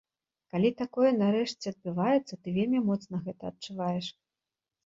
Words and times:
Калі 0.53 0.69
такое 0.79 1.11
нарэшце 1.23 1.65
адбываецца, 1.73 2.33
ты 2.47 2.57
вельмі 2.57 2.79
моцна 2.89 3.15
гэта 3.29 3.43
адчуваеш. 3.55 4.07